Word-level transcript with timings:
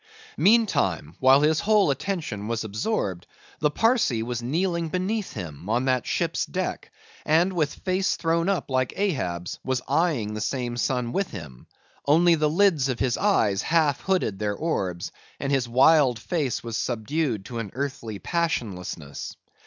Meantime 0.39 1.15
while 1.19 1.41
his 1.41 1.59
whole 1.59 1.91
attention 1.91 2.47
was 2.47 2.63
absorbed, 2.63 3.27
the 3.59 3.69
Parsee 3.69 4.23
was 4.23 4.41
kneeling 4.41 4.89
beneath 4.89 5.33
him 5.33 5.69
on 5.69 5.85
the 5.85 6.01
ship's 6.03 6.43
deck, 6.47 6.91
and 7.23 7.53
with 7.53 7.75
face 7.75 8.15
thrown 8.15 8.49
up 8.49 8.71
like 8.71 8.97
Ahab's, 8.97 9.59
was 9.63 9.79
eyeing 9.87 10.33
the 10.33 10.41
same 10.41 10.75
sun 10.75 11.11
with 11.11 11.29
him; 11.29 11.67
only 12.07 12.33
the 12.33 12.49
lids 12.49 12.89
of 12.89 12.97
his 12.99 13.15
eyes 13.15 13.61
half 13.61 14.01
hooded 14.01 14.39
their 14.39 14.55
orbs, 14.55 15.11
and 15.39 15.51
his 15.51 15.69
wild 15.69 16.17
face 16.17 16.63
was 16.63 16.75
subdued 16.77 17.45
to 17.45 17.59
an 17.59 17.69
earthly 17.75 18.17
passionlessness. 18.17 19.35